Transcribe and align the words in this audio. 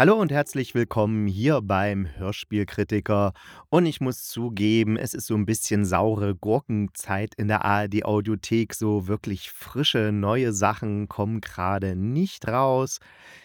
Hallo 0.00 0.14
und 0.18 0.32
herzlich 0.32 0.74
willkommen 0.74 1.26
hier 1.26 1.60
beim 1.60 2.08
Hörspielkritiker. 2.16 3.34
Und 3.68 3.84
ich 3.84 4.00
muss 4.00 4.24
zugeben, 4.24 4.96
es 4.96 5.12
ist 5.12 5.26
so 5.26 5.34
ein 5.34 5.44
bisschen 5.44 5.84
saure 5.84 6.34
Gurkenzeit 6.34 7.34
in 7.34 7.48
der 7.48 7.66
ARD 7.66 8.06
Audiothek. 8.06 8.72
So 8.72 9.08
wirklich 9.08 9.50
frische 9.50 10.10
neue 10.10 10.54
Sachen 10.54 11.06
kommen 11.06 11.42
gerade 11.42 11.96
nicht 11.96 12.48
raus. 12.48 13.00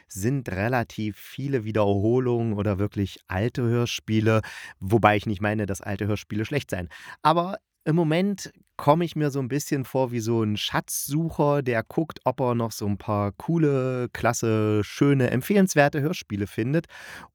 Sind 0.07 0.47
relativ 0.47 1.17
viele 1.17 1.65
Wiederholungen 1.65 2.53
oder 2.53 2.79
wirklich 2.79 3.19
alte 3.27 3.63
Hörspiele. 3.63 4.39
Wobei 4.79 5.17
ich 5.17 5.25
nicht 5.25 5.41
meine, 5.41 5.65
dass 5.65 5.81
alte 5.81 6.07
Hörspiele 6.07 6.45
schlecht 6.45 6.69
seien. 6.69 6.87
Aber 7.21 7.57
im 7.85 7.95
Moment 7.95 8.51
komme 8.77 9.05
ich 9.05 9.15
mir 9.15 9.31
so 9.31 9.39
ein 9.39 9.47
bisschen 9.47 9.85
vor 9.85 10.11
wie 10.11 10.19
so 10.19 10.43
ein 10.43 10.57
Schatzsucher, 10.57 11.61
der 11.61 11.83
guckt, 11.83 12.19
ob 12.25 12.41
er 12.41 12.55
noch 12.55 12.71
so 12.71 12.85
ein 12.85 12.97
paar 12.97 13.31
coole, 13.31 14.09
klasse, 14.11 14.83
schöne, 14.83 15.31
empfehlenswerte 15.31 16.01
Hörspiele 16.01 16.47
findet. 16.47 16.87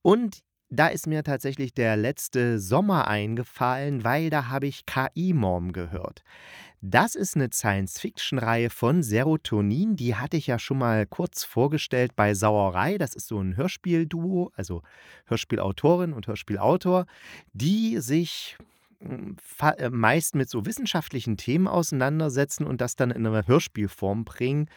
Und 0.03 0.41
da 0.69 0.89
ist 0.89 1.07
mir 1.07 1.25
tatsächlich 1.25 1.75
der 1.75 1.97
letzte 1.97 2.61
Sommer 2.61 3.09
eingefallen, 3.09 4.05
weil 4.05 4.31
da 4.31 4.49
habe 4.49 4.67
ich 4.67 4.87
KI-Mom 4.87 5.73
gehört. 5.73 6.23
Das 6.81 7.15
ist 7.15 7.37
eine 7.37 7.49
Science-Fiction-Reihe 7.53 8.71
von 8.71 9.03
Serotonin. 9.03 9.97
Die 9.97 10.15
hatte 10.15 10.37
ich 10.37 10.47
ja 10.47 10.59
schon 10.59 10.79
mal 10.79 11.07
kurz 11.07 11.45
vorgestellt 11.45 12.17
bei 12.17 12.35
Sauerei. 12.35 12.99
Das 12.99 13.15
ist 13.15 13.29
so 13.29 13.39
ein 13.41 13.57
Hörspielduo, 13.57 14.53
also 14.55 14.83
Hörspielautorin 15.27 16.13
und 16.13 16.27
Hörspielautor, 16.27 17.07
die 17.53 17.99
sich 17.99 18.57
meist 19.91 20.35
mit 20.35 20.51
so 20.51 20.67
wissenschaftlichen 20.67 21.37
Themen 21.37 21.67
auseinandersetzen 21.67 22.65
und 22.65 22.81
das 22.81 22.97
dann 22.97 23.11
in 23.11 23.27
eine 23.27 23.47
Hörspielform 23.47 24.25
bringen. 24.25 24.69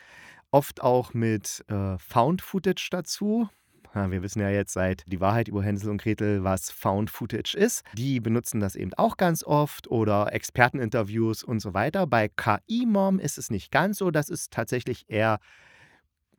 Oft 0.51 0.81
auch 0.81 1.13
mit 1.13 1.63
äh, 1.67 1.97
Found 1.97 2.41
Footage 2.41 2.87
dazu. 2.91 3.49
Ja, 3.95 4.09
wir 4.09 4.23
wissen 4.23 4.39
ja 4.39 4.49
jetzt 4.49 4.73
seit 4.73 5.03
Die 5.11 5.19
Wahrheit 5.19 5.47
über 5.47 5.61
Hänsel 5.61 5.91
und 5.91 6.01
Gretel, 6.01 6.43
was 6.43 6.71
Found 6.71 7.11
Footage 7.11 7.55
ist. 7.55 7.83
Die 7.93 8.19
benutzen 8.19 8.59
das 8.59 8.75
eben 8.75 8.93
auch 8.95 9.17
ganz 9.17 9.43
oft 9.43 9.87
oder 9.87 10.33
Experteninterviews 10.33 11.43
und 11.43 11.59
so 11.59 11.73
weiter. 11.73 12.07
Bei 12.07 12.27
KI-Mom 12.27 13.19
ist 13.19 13.37
es 13.37 13.51
nicht 13.51 13.71
ganz 13.71 13.99
so. 13.99 14.09
Das 14.09 14.29
ist 14.29 14.51
tatsächlich 14.51 15.05
eher 15.09 15.39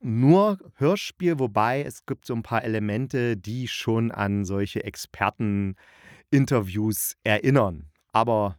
nur 0.01 0.59
Hörspiel, 0.77 1.39
wobei 1.39 1.83
es 1.83 2.07
gibt 2.07 2.27
so 2.27 2.35
ein 2.35 2.43
paar 2.43 2.65
Elemente, 2.65 3.37
die 3.37 3.69
schon 3.69 4.11
an 4.11 4.45
solche 4.45 4.85
Experten 4.85 5.77
Interviews 6.35 7.17
erinnern. 7.23 7.87
Aber 8.13 8.59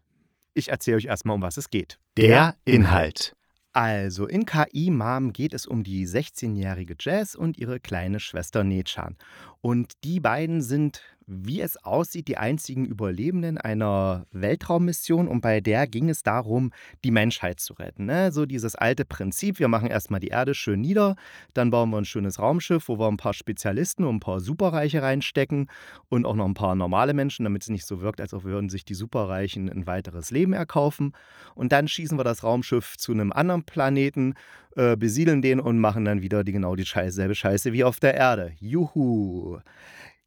ich 0.53 0.69
erzähle 0.69 0.97
euch 0.97 1.05
erstmal, 1.05 1.35
um 1.35 1.41
was 1.41 1.57
es 1.57 1.69
geht. 1.69 1.99
Der 2.17 2.55
Inhalt. 2.63 3.35
Also, 3.73 4.25
in 4.25 4.45
KI 4.45 4.89
Mom 4.89 5.33
geht 5.33 5.53
es 5.53 5.65
um 5.65 5.83
die 5.83 6.07
16-jährige 6.07 6.95
Jazz 6.97 7.35
und 7.35 7.57
ihre 7.57 7.81
kleine 7.81 8.21
Schwester 8.21 8.63
Nechan. 8.63 9.17
Und 9.59 9.91
die 10.05 10.21
beiden 10.21 10.61
sind 10.61 11.01
wie 11.27 11.61
es 11.61 11.77
aussieht, 11.83 12.27
die 12.27 12.37
einzigen 12.37 12.85
Überlebenden 12.85 13.57
einer 13.57 14.25
Weltraummission 14.31 15.27
und 15.27 15.41
bei 15.41 15.59
der 15.59 15.87
ging 15.87 16.09
es 16.09 16.23
darum, 16.23 16.71
die 17.03 17.11
Menschheit 17.11 17.59
zu 17.59 17.73
retten. 17.73 18.05
Ne? 18.05 18.31
So 18.31 18.45
dieses 18.45 18.75
alte 18.75 19.05
Prinzip, 19.05 19.59
wir 19.59 19.67
machen 19.67 19.89
erstmal 19.89 20.19
die 20.19 20.27
Erde 20.27 20.53
schön 20.53 20.81
nieder, 20.81 21.15
dann 21.53 21.71
bauen 21.71 21.89
wir 21.89 21.97
ein 21.97 22.05
schönes 22.05 22.39
Raumschiff, 22.39 22.87
wo 22.87 22.99
wir 22.99 23.07
ein 23.07 23.17
paar 23.17 23.33
Spezialisten 23.33 24.03
und 24.03 24.17
ein 24.17 24.19
paar 24.19 24.39
Superreiche 24.39 25.01
reinstecken 25.01 25.67
und 26.09 26.25
auch 26.25 26.35
noch 26.35 26.45
ein 26.45 26.53
paar 26.53 26.75
normale 26.75 27.13
Menschen, 27.13 27.43
damit 27.43 27.63
es 27.63 27.69
nicht 27.69 27.85
so 27.85 28.01
wirkt, 28.01 28.21
als 28.21 28.33
ob 28.33 28.43
würden 28.43 28.69
sich 28.69 28.85
die 28.85 28.93
Superreichen 28.93 29.69
ein 29.69 29.87
weiteres 29.87 30.31
Leben 30.31 30.53
erkaufen. 30.53 31.13
Und 31.55 31.71
dann 31.71 31.87
schießen 31.87 32.17
wir 32.17 32.23
das 32.23 32.43
Raumschiff 32.43 32.97
zu 32.97 33.11
einem 33.11 33.31
anderen 33.31 33.63
Planeten, 33.63 34.35
äh, 34.75 34.95
besiedeln 34.95 35.41
den 35.41 35.59
und 35.59 35.79
machen 35.79 36.05
dann 36.05 36.21
wieder 36.21 36.43
die 36.43 36.51
genau 36.51 36.75
die 36.75 36.85
Scheiße, 36.85 37.15
selbe 37.15 37.35
Scheiße 37.35 37.73
wie 37.73 37.83
auf 37.83 37.99
der 37.99 38.13
Erde. 38.13 38.53
Juhu! 38.59 39.59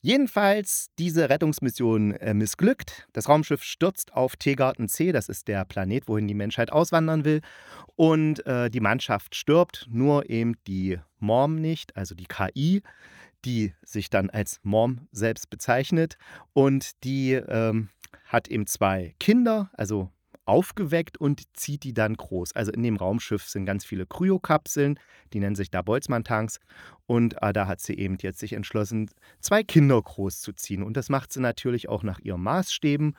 Jedenfalls, 0.00 0.90
diese 0.98 1.28
Rettungsmission 1.28 2.12
äh, 2.12 2.32
missglückt. 2.32 3.08
Das 3.12 3.28
Raumschiff 3.28 3.64
stürzt 3.64 4.12
auf 4.12 4.36
Tegarten 4.36 4.88
C, 4.88 5.10
das 5.10 5.28
ist 5.28 5.48
der 5.48 5.64
Planet, 5.64 6.06
wohin 6.06 6.28
die 6.28 6.34
Menschheit 6.34 6.70
auswandern 6.70 7.24
will. 7.24 7.40
Und 7.96 8.46
äh, 8.46 8.70
die 8.70 8.80
Mannschaft 8.80 9.34
stirbt, 9.34 9.86
nur 9.90 10.30
eben 10.30 10.54
die 10.68 10.98
Mom 11.18 11.56
nicht, 11.56 11.96
also 11.96 12.14
die 12.14 12.26
KI, 12.26 12.82
die 13.44 13.74
sich 13.82 14.08
dann 14.08 14.30
als 14.30 14.60
Mom 14.62 15.08
selbst 15.10 15.50
bezeichnet. 15.50 16.16
Und 16.52 17.02
die 17.02 17.32
ähm, 17.32 17.88
hat 18.24 18.46
eben 18.46 18.68
zwei 18.68 19.16
Kinder, 19.18 19.70
also 19.72 20.10
aufgeweckt 20.48 21.18
und 21.18 21.42
zieht 21.56 21.84
die 21.84 21.94
dann 21.94 22.14
groß. 22.14 22.52
Also 22.56 22.72
in 22.72 22.82
dem 22.82 22.96
Raumschiff 22.96 23.44
sind 23.44 23.66
ganz 23.66 23.84
viele 23.84 24.06
Kryokapseln, 24.06 24.98
die 25.32 25.40
nennen 25.40 25.56
sich 25.56 25.70
da 25.70 25.82
Boltzmann-Tanks. 25.82 26.58
Und 27.06 27.40
äh, 27.42 27.52
da 27.52 27.66
hat 27.66 27.80
sie 27.80 27.94
eben 27.94 28.16
jetzt 28.20 28.38
sich 28.38 28.54
entschlossen, 28.54 29.10
zwei 29.40 29.62
Kinder 29.62 30.00
großzuziehen. 30.00 30.82
Und 30.82 30.96
das 30.96 31.08
macht 31.08 31.32
sie 31.32 31.40
natürlich 31.40 31.88
auch 31.88 32.02
nach 32.02 32.18
ihren 32.20 32.42
Maßstäben. 32.42 33.16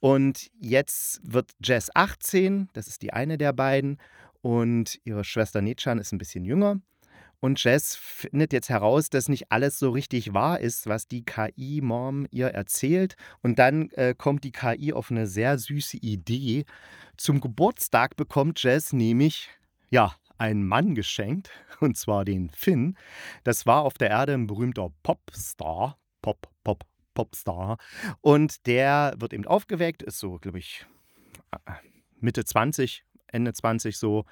Und 0.00 0.50
jetzt 0.58 1.20
wird 1.24 1.52
Jess 1.62 1.90
18, 1.94 2.68
das 2.72 2.88
ist 2.88 3.02
die 3.02 3.12
eine 3.12 3.38
der 3.38 3.52
beiden. 3.52 3.98
Und 4.40 5.00
ihre 5.04 5.24
Schwester 5.24 5.62
Nechan 5.62 5.98
ist 5.98 6.12
ein 6.12 6.18
bisschen 6.18 6.44
jünger. 6.44 6.80
Und 7.42 7.62
Jess 7.64 7.96
findet 7.96 8.52
jetzt 8.52 8.68
heraus, 8.68 9.10
dass 9.10 9.28
nicht 9.28 9.50
alles 9.50 9.76
so 9.76 9.90
richtig 9.90 10.32
wahr 10.32 10.60
ist, 10.60 10.86
was 10.86 11.08
die 11.08 11.24
KI-Mom 11.24 12.28
ihr 12.30 12.46
erzählt. 12.46 13.16
Und 13.42 13.58
dann 13.58 13.90
äh, 13.90 14.14
kommt 14.16 14.44
die 14.44 14.52
KI 14.52 14.92
auf 14.92 15.10
eine 15.10 15.26
sehr 15.26 15.58
süße 15.58 15.96
Idee. 15.96 16.64
Zum 17.16 17.40
Geburtstag 17.40 18.14
bekommt 18.14 18.62
Jess 18.62 18.92
nämlich, 18.92 19.48
ja, 19.90 20.14
einen 20.38 20.64
Mann 20.64 20.94
geschenkt, 20.94 21.50
und 21.80 21.96
zwar 21.96 22.24
den 22.24 22.48
Finn. 22.48 22.96
Das 23.42 23.66
war 23.66 23.82
auf 23.82 23.94
der 23.94 24.10
Erde 24.10 24.34
ein 24.34 24.46
berühmter 24.46 24.90
Popstar. 25.02 25.98
Pop, 26.22 26.48
Pop, 26.62 26.84
Popstar. 27.12 27.78
Und 28.20 28.68
der 28.68 29.14
wird 29.18 29.32
eben 29.32 29.48
aufgeweckt, 29.48 30.04
ist 30.04 30.20
so, 30.20 30.38
glaube 30.38 30.60
ich, 30.60 30.86
äh, 31.50 31.72
Mitte 32.20 32.44
20, 32.44 33.04
Ende 33.32 33.52
20 33.52 33.96
so. 33.96 34.24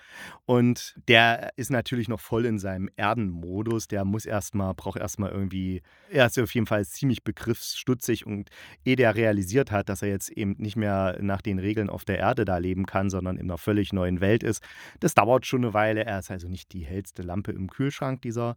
Und 0.47 0.95
der 1.09 1.51
ist 1.57 1.71
natürlich 1.71 2.09
noch 2.09 2.21
voll 2.21 2.47
in 2.47 2.59
seinem 2.59 2.89
Erdenmodus. 2.97 3.89
Der 3.89 4.05
muss 4.05 4.27
erstmal, 4.27 4.75
braucht 4.75 4.99
erstmal 4.99 5.31
irgendwie, 5.31 5.83
er 6.11 6.27
ist 6.27 6.39
auf 6.39 6.55
jeden 6.55 6.67
Fall 6.67 6.85
ziemlich 6.85 7.25
begriffsstutzig 7.25 8.27
und 8.27 8.51
ehe 8.85 8.97
der 8.97 9.15
realisiert 9.15 9.71
hat, 9.71 9.89
dass 9.89 10.03
er 10.03 10.09
jetzt 10.09 10.31
eben 10.31 10.57
nicht 10.59 10.77
mehr 10.77 11.19
nach 11.21 11.43
den 11.43 11.59
Regeln 11.59 11.91
auf 11.91 12.05
der 12.05 12.19
Erde 12.19 12.45
da 12.45 12.59
leben 12.59 12.87
kann, 12.87 13.11
sondern 13.11 13.37
in 13.37 13.45
einer 13.45 13.59
völlig 13.59 13.93
neuen 13.93 14.21
Welt 14.21 14.43
ist. 14.43 14.63
Das 15.01 15.15
dauert 15.15 15.47
schon 15.47 15.65
eine 15.65 15.75
Weile. 15.75 16.05
Er 16.05 16.19
ist 16.19 16.31
also 16.31 16.49
nicht 16.49 16.73
die 16.73 16.85
hellste 16.85 17.23
Lampe 17.23 17.53
im 17.53 17.69
Kühlschrank, 17.69 18.23
dieser 18.23 18.57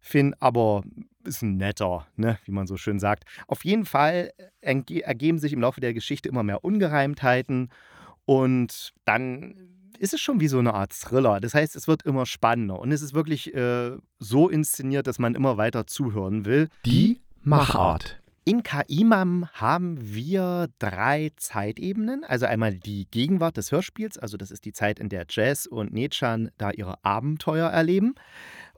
Finn, 0.00 0.34
aber 0.38 0.84
ist 1.24 1.42
ein 1.42 1.56
netter, 1.56 2.06
ne, 2.16 2.38
wie 2.44 2.52
man 2.52 2.66
so 2.66 2.76
schön 2.76 3.00
sagt. 3.00 3.24
Auf 3.48 3.64
jeden 3.64 3.86
Fall 3.86 4.32
ergeben 4.60 5.38
sich 5.38 5.52
im 5.52 5.60
Laufe 5.60 5.80
der 5.80 5.94
Geschichte 5.94 6.28
immer 6.28 6.42
mehr 6.42 6.64
Ungereimtheiten 6.64 7.70
und 8.24 8.92
dann 9.04 9.75
ist 9.98 10.14
es 10.14 10.20
schon 10.20 10.40
wie 10.40 10.48
so 10.48 10.58
eine 10.58 10.74
Art 10.74 10.92
Thriller. 10.92 11.40
Das 11.40 11.54
heißt, 11.54 11.76
es 11.76 11.88
wird 11.88 12.02
immer 12.02 12.26
spannender 12.26 12.78
und 12.78 12.92
es 12.92 13.02
ist 13.02 13.14
wirklich 13.14 13.54
äh, 13.54 13.92
so 14.18 14.48
inszeniert, 14.48 15.06
dass 15.06 15.18
man 15.18 15.34
immer 15.34 15.56
weiter 15.56 15.86
zuhören 15.86 16.44
will. 16.44 16.68
Die 16.84 17.20
Machart. 17.42 18.20
In 18.48 18.62
KIMAM 18.62 19.48
haben 19.54 19.98
wir 20.00 20.68
drei 20.78 21.32
Zeitebenen. 21.36 22.22
Also 22.22 22.46
einmal 22.46 22.74
die 22.74 23.08
Gegenwart 23.10 23.56
des 23.56 23.72
Hörspiels, 23.72 24.18
also 24.18 24.36
das 24.36 24.52
ist 24.52 24.64
die 24.64 24.72
Zeit, 24.72 25.00
in 25.00 25.08
der 25.08 25.26
Jazz 25.28 25.66
und 25.66 25.92
Nechan 25.92 26.50
da 26.56 26.70
ihre 26.70 27.04
Abenteuer 27.04 27.68
erleben. 27.68 28.14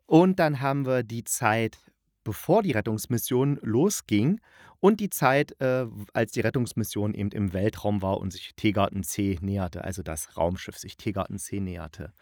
Und 0.06 0.38
dann 0.38 0.62
haben 0.62 0.87
wir 0.87 1.03
die 1.03 1.25
Zeit, 1.25 1.76
bevor 2.25 2.62
die 2.62 2.73
Rettungsmission 2.73 3.59
losging 3.62 4.41
und 4.81 5.00
die 5.00 5.11
Zeit, 5.11 5.61
äh, 5.61 5.87
als 6.12 6.32
die 6.32 6.41
Rettungsmission 6.41 7.15
eben 7.15 7.31
im 7.31 7.53
Weltraum 7.53 8.03
war 8.03 8.19
und 8.19 8.32
sich 8.32 8.55
Tegarten 8.55 9.03
C 9.03 9.38
näherte, 9.41 9.85
also 9.85 10.03
das 10.03 10.37
Raumschiff 10.37 10.79
sich 10.79 10.97
Tegarten 10.97 11.38
C 11.38 11.61
näherte. 11.61 12.12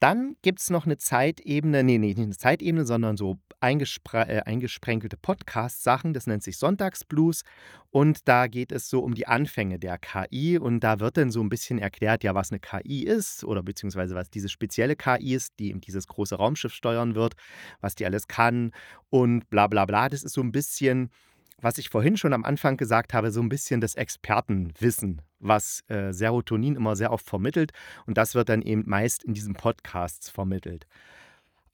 Dann 0.00 0.36
gibt 0.42 0.60
es 0.60 0.70
noch 0.70 0.86
eine 0.86 0.96
Zeitebene, 0.96 1.82
nee, 1.82 1.98
nee, 1.98 2.08
nicht 2.08 2.18
eine 2.20 2.36
Zeitebene, 2.36 2.86
sondern 2.86 3.16
so 3.16 3.38
eingespre 3.60 4.28
äh, 4.28 4.42
eingesprenkelte 4.42 5.16
Podcast-Sachen, 5.16 6.12
das 6.12 6.26
nennt 6.28 6.44
sich 6.44 6.58
Sonntagsblues. 6.58 7.42
Und 7.90 8.28
da 8.28 8.46
geht 8.46 8.70
es 8.70 8.88
so 8.88 9.00
um 9.00 9.14
die 9.14 9.26
Anfänge 9.26 9.78
der 9.78 9.98
KI 9.98 10.58
und 10.58 10.80
da 10.80 11.00
wird 11.00 11.16
dann 11.16 11.30
so 11.30 11.40
ein 11.40 11.48
bisschen 11.48 11.78
erklärt, 11.78 12.22
ja, 12.22 12.34
was 12.34 12.52
eine 12.52 12.60
KI 12.60 13.04
ist 13.04 13.44
oder 13.44 13.62
beziehungsweise 13.62 14.14
was 14.14 14.30
diese 14.30 14.48
spezielle 14.48 14.94
KI 14.94 15.34
ist, 15.34 15.58
die 15.58 15.70
eben 15.70 15.80
dieses 15.80 16.06
große 16.06 16.36
Raumschiff 16.36 16.72
steuern 16.72 17.14
wird, 17.14 17.34
was 17.80 17.94
die 17.94 18.04
alles 18.04 18.28
kann 18.28 18.72
und 19.08 19.48
bla 19.50 19.66
bla 19.66 19.86
bla. 19.86 20.08
Das 20.08 20.22
ist 20.22 20.34
so 20.34 20.42
ein 20.42 20.52
bisschen 20.52 21.10
was 21.60 21.78
ich 21.78 21.88
vorhin 21.88 22.16
schon 22.16 22.32
am 22.32 22.44
Anfang 22.44 22.76
gesagt 22.76 23.14
habe, 23.14 23.30
so 23.30 23.40
ein 23.40 23.48
bisschen 23.48 23.80
das 23.80 23.94
Expertenwissen, 23.94 25.22
was 25.38 25.82
äh, 25.88 26.12
Serotonin 26.12 26.76
immer 26.76 26.96
sehr 26.96 27.12
oft 27.12 27.26
vermittelt. 27.26 27.72
Und 28.06 28.18
das 28.18 28.34
wird 28.34 28.48
dann 28.48 28.62
eben 28.62 28.84
meist 28.86 29.24
in 29.24 29.34
diesen 29.34 29.54
Podcasts 29.54 30.30
vermittelt 30.30 30.86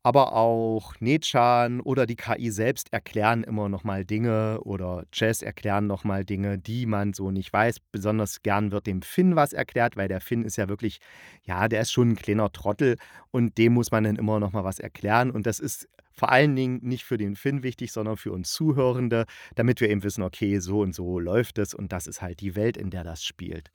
aber 0.04 0.34
auch 0.34 0.94
Nechan 1.00 1.80
oder 1.80 2.04
die 2.04 2.14
KI 2.14 2.50
selbst 2.50 2.92
erklären 2.92 3.42
immer 3.42 3.70
noch 3.70 3.84
mal 3.84 4.04
Dinge 4.04 4.60
oder 4.60 5.04
Jazz 5.14 5.40
erklären 5.40 5.86
noch 5.86 6.04
mal 6.04 6.26
Dinge, 6.26 6.58
die 6.58 6.84
man 6.84 7.14
so 7.14 7.30
nicht 7.30 7.50
weiß. 7.50 7.78
Besonders 7.90 8.42
gern 8.42 8.70
wird 8.70 8.86
dem 8.86 9.00
Finn 9.00 9.34
was 9.34 9.54
erklärt, 9.54 9.96
weil 9.96 10.08
der 10.08 10.20
Finn 10.20 10.44
ist 10.44 10.56
ja 10.56 10.68
wirklich, 10.68 11.00
ja, 11.44 11.68
der 11.68 11.80
ist 11.80 11.90
schon 11.90 12.10
ein 12.10 12.16
kleiner 12.16 12.52
Trottel 12.52 12.98
und 13.30 13.56
dem 13.56 13.72
muss 13.72 13.92
man 13.92 14.04
dann 14.04 14.16
immer 14.16 14.38
noch 14.40 14.52
mal 14.52 14.62
was 14.62 14.78
erklären 14.78 15.30
und 15.30 15.46
das 15.46 15.58
ist 15.58 15.88
vor 16.14 16.30
allen 16.30 16.56
Dingen 16.56 16.80
nicht 16.82 17.04
für 17.04 17.18
den 17.18 17.36
Finn 17.36 17.62
wichtig, 17.62 17.92
sondern 17.92 18.16
für 18.16 18.32
uns 18.32 18.52
Zuhörende, 18.52 19.26
damit 19.54 19.80
wir 19.80 19.90
eben 19.90 20.02
wissen, 20.02 20.22
okay, 20.22 20.58
so 20.60 20.80
und 20.80 20.94
so 20.94 21.18
läuft 21.18 21.58
es 21.58 21.74
und 21.74 21.92
das 21.92 22.06
ist 22.06 22.22
halt 22.22 22.40
die 22.40 22.56
Welt, 22.56 22.76
in 22.76 22.90
der 22.90 23.04
das 23.04 23.24
spielt. 23.24 23.70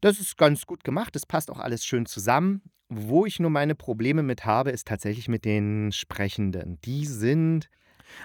Das 0.00 0.20
ist 0.20 0.36
ganz 0.36 0.66
gut 0.66 0.84
gemacht, 0.84 1.14
das 1.14 1.24
passt 1.24 1.50
auch 1.50 1.60
alles 1.60 1.84
schön 1.84 2.06
zusammen. 2.06 2.62
Wo 2.90 3.24
ich 3.24 3.40
nur 3.40 3.50
meine 3.50 3.74
Probleme 3.74 4.22
mit 4.22 4.44
habe, 4.44 4.70
ist 4.70 4.86
tatsächlich 4.86 5.28
mit 5.28 5.46
den 5.46 5.90
Sprechenden. 5.92 6.78
Die 6.84 7.06
sind 7.06 7.70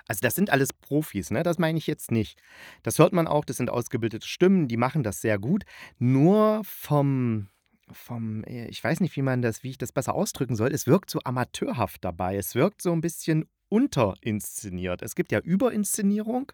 also 0.08 0.20
das 0.22 0.36
sind 0.36 0.50
alles 0.50 0.74
Profis, 0.74 1.31
ne? 1.31 1.42
Das 1.42 1.58
meine 1.58 1.78
ich 1.78 1.88
jetzt 1.88 2.12
nicht. 2.12 2.40
Das 2.84 3.00
hört 3.00 3.14
man 3.14 3.28
auch, 3.28 3.46
das 3.46 3.58
sind 3.58 3.70
ausgebildete 3.70 4.28
Stimmen, 4.28 4.68
die 4.68 4.78
machen 4.78 5.04
das 5.04 5.22
sehr 5.22 5.40
gut. 5.40 5.64
Nur 5.98 6.62
vom 6.64 7.48
vom 7.92 8.44
äh, 8.44 8.68
ich 8.68 8.84
weiß 8.84 9.00
nicht, 9.00 9.16
wie 9.16 9.22
man 9.22 9.42
das 9.42 9.64
wie 9.64 9.72
ich 9.72 9.78
das 9.78 9.92
besser 9.92 10.16
ausdrücken 10.16 10.56
soll, 10.56 10.72
es 10.72 10.88
wirkt 10.88 11.10
so 11.10 11.20
amateurhaft 11.24 12.04
dabei. 12.04 12.36
Es 12.36 12.56
wirkt 12.56 12.82
so 12.82 12.92
ein 12.92 13.02
bisschen 13.02 13.46
unterinszeniert. 13.70 15.02
Es 15.02 15.16
gibt 15.16 15.32
ja 15.32 15.40
Überinszenierung, 15.40 16.52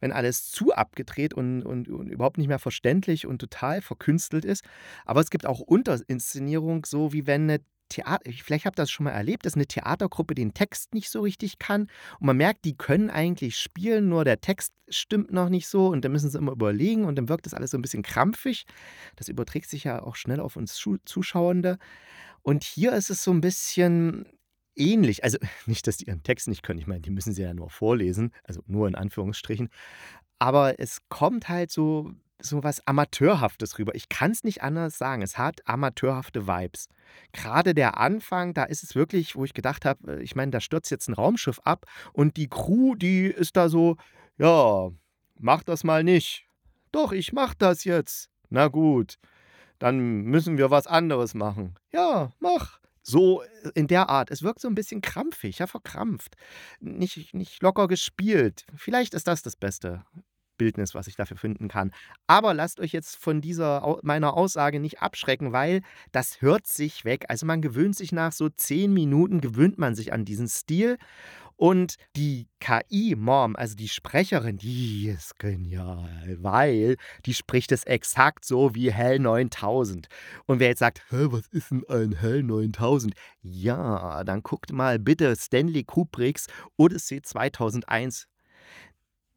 wenn 0.00 0.12
alles 0.12 0.50
zu 0.50 0.72
abgedreht 0.72 1.34
und, 1.34 1.62
und, 1.62 1.88
und, 1.88 2.08
überhaupt 2.08 2.38
nicht 2.38 2.48
mehr 2.48 2.58
verständlich 2.58 3.26
und 3.26 3.38
total 3.38 3.82
verkünstelt 3.82 4.44
ist. 4.44 4.64
Aber 5.04 5.20
es 5.20 5.30
gibt 5.30 5.46
auch 5.46 5.60
Unterinszenierung, 5.60 6.86
so 6.86 7.12
wie 7.12 7.26
wenn 7.26 7.50
eine 7.50 7.60
Theater, 7.88 8.30
vielleicht 8.42 8.64
habt 8.66 8.78
ihr 8.78 8.82
das 8.82 8.90
schon 8.90 9.04
mal 9.04 9.10
erlebt, 9.10 9.46
dass 9.46 9.54
eine 9.54 9.66
Theatergruppe 9.66 10.34
den 10.34 10.54
Text 10.54 10.94
nicht 10.94 11.10
so 11.10 11.20
richtig 11.20 11.58
kann 11.58 11.82
und 12.18 12.26
man 12.26 12.36
merkt, 12.36 12.64
die 12.64 12.76
können 12.76 13.10
eigentlich 13.10 13.56
spielen, 13.58 14.08
nur 14.08 14.24
der 14.24 14.40
Text 14.40 14.72
stimmt 14.88 15.32
noch 15.32 15.48
nicht 15.48 15.68
so 15.68 15.88
und 15.88 16.04
dann 16.04 16.12
müssen 16.12 16.30
sie 16.30 16.38
immer 16.38 16.52
überlegen 16.52 17.04
und 17.04 17.16
dann 17.16 17.28
wirkt 17.28 17.46
das 17.46 17.54
alles 17.54 17.70
so 17.70 17.78
ein 17.78 17.82
bisschen 17.82 18.02
krampfig. 18.02 18.64
Das 19.16 19.28
überträgt 19.28 19.68
sich 19.68 19.84
ja 19.84 20.02
auch 20.02 20.16
schnell 20.16 20.40
auf 20.40 20.56
uns 20.56 20.74
Zuschauende. 21.04 21.78
Und 22.42 22.64
hier 22.64 22.92
ist 22.92 23.10
es 23.10 23.24
so 23.24 23.30
ein 23.30 23.40
bisschen, 23.40 24.26
ähnlich. 24.76 25.24
Also 25.24 25.38
nicht, 25.66 25.86
dass 25.86 25.96
die 25.96 26.06
ihren 26.06 26.22
Text 26.22 26.48
nicht 26.48 26.62
können. 26.62 26.78
Ich 26.78 26.86
meine, 26.86 27.00
die 27.00 27.10
müssen 27.10 27.32
sie 27.32 27.42
ja 27.42 27.54
nur 27.54 27.70
vorlesen, 27.70 28.32
also 28.44 28.62
nur 28.66 28.88
in 28.88 28.94
Anführungsstrichen. 28.94 29.68
Aber 30.38 30.78
es 30.78 31.08
kommt 31.08 31.48
halt 31.48 31.70
so, 31.70 32.12
so 32.40 32.62
was 32.62 32.86
Amateurhaftes 32.86 33.78
rüber. 33.78 33.94
Ich 33.94 34.08
kann 34.08 34.30
es 34.30 34.44
nicht 34.44 34.62
anders 34.62 34.98
sagen. 34.98 35.22
Es 35.22 35.38
hat 35.38 35.66
amateurhafte 35.66 36.46
Vibes. 36.46 36.88
Gerade 37.32 37.74
der 37.74 37.98
Anfang, 37.98 38.54
da 38.54 38.64
ist 38.64 38.82
es 38.82 38.94
wirklich, 38.94 39.36
wo 39.36 39.44
ich 39.44 39.54
gedacht 39.54 39.84
habe, 39.84 40.18
äh, 40.18 40.22
ich 40.22 40.34
meine, 40.34 40.50
da 40.50 40.60
stürzt 40.60 40.90
jetzt 40.90 41.08
ein 41.08 41.14
Raumschiff 41.14 41.60
ab 41.60 41.86
und 42.12 42.36
die 42.36 42.48
Crew, 42.48 42.94
die 42.94 43.26
ist 43.26 43.56
da 43.56 43.68
so, 43.68 43.96
ja, 44.36 44.90
mach 45.38 45.62
das 45.62 45.84
mal 45.84 46.04
nicht. 46.04 46.46
Doch, 46.92 47.12
ich 47.12 47.32
mach 47.32 47.54
das 47.54 47.84
jetzt. 47.84 48.30
Na 48.50 48.68
gut, 48.68 49.18
dann 49.78 50.22
müssen 50.22 50.58
wir 50.58 50.70
was 50.70 50.86
anderes 50.86 51.34
machen. 51.34 51.74
Ja, 51.92 52.32
mach. 52.40 52.78
So 53.02 53.42
äh, 53.42 53.70
in 53.74 53.86
der 53.86 54.08
Art. 54.08 54.30
Es 54.30 54.42
wirkt 54.42 54.60
so 54.60 54.68
ein 54.68 54.74
bisschen 54.74 55.02
krampfig, 55.02 55.58
ja, 55.58 55.66
verkrampft. 55.66 56.36
Nicht, 56.80 57.34
nicht 57.34 57.62
locker 57.62 57.86
gespielt. 57.86 58.64
Vielleicht 58.74 59.14
ist 59.14 59.28
das 59.28 59.42
das 59.42 59.56
beste 59.56 60.04
Bildnis, 60.56 60.94
was 60.94 61.06
ich 61.06 61.16
dafür 61.16 61.36
finden 61.36 61.68
kann. 61.68 61.92
Aber 62.26 62.54
lasst 62.54 62.80
euch 62.80 62.92
jetzt 62.92 63.16
von 63.16 63.40
dieser 63.40 63.98
meiner 64.02 64.34
Aussage 64.34 64.80
nicht 64.80 65.00
abschrecken, 65.00 65.52
weil 65.52 65.82
das 66.12 66.40
hört 66.40 66.66
sich 66.66 67.04
weg. 67.04 67.26
Also 67.28 67.46
man 67.46 67.62
gewöhnt 67.62 67.96
sich 67.96 68.12
nach 68.12 68.32
so 68.32 68.48
zehn 68.48 68.92
Minuten, 68.92 69.40
gewöhnt 69.40 69.78
man 69.78 69.94
sich 69.94 70.12
an 70.12 70.24
diesen 70.24 70.48
Stil 70.48 70.98
und 71.56 71.96
die 72.16 72.48
KI-Mom, 72.60 73.54
also 73.56 73.76
die 73.76 73.88
Sprecherin, 73.88 74.56
die 74.56 75.08
ist 75.08 75.38
genial, 75.38 76.36
weil 76.40 76.96
die 77.26 77.34
spricht 77.34 77.70
es 77.72 77.84
exakt 77.84 78.44
so 78.44 78.74
wie 78.74 78.92
Hell 78.92 79.20
9000. 79.20 80.08
Und 80.46 80.58
wer 80.58 80.68
jetzt 80.68 80.80
sagt, 80.80 81.02
Hä, 81.10 81.26
was 81.30 81.46
ist 81.48 81.70
denn 81.70 81.84
ein 81.88 82.12
Hell 82.12 82.42
9000? 82.42 83.14
Ja, 83.42 84.24
dann 84.24 84.42
guckt 84.42 84.72
mal 84.72 84.98
bitte 84.98 85.36
Stanley 85.36 85.84
Kubricks 85.84 86.48
Odyssey 86.76 87.22
2001. 87.22 88.26